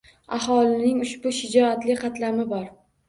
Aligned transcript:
Aholining 0.37 1.03
ushbu 1.05 1.33
shijoatli 1.41 1.99
qatlami 2.01 2.47
bor 2.55 2.65